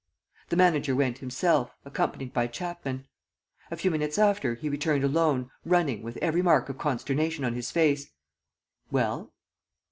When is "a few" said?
3.69-3.91